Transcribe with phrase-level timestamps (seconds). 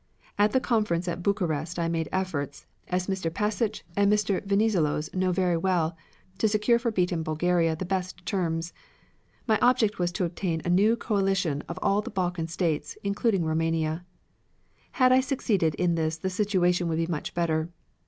[0.35, 3.29] At the conference at Bucharest I made efforts, as Mr.
[3.31, 4.43] Pashich and Mr.
[4.43, 5.95] Venizelos know very well,
[6.39, 8.73] to secure for beaten Bulgaria the best terms.
[9.45, 14.03] My object was to obtain a new coalition of all the Balkan States, including Roumania.
[14.93, 17.69] Had I succeeded in this the situation would be much better.